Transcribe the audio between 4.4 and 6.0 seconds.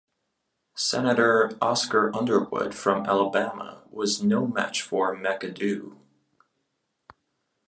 match for McAdoo.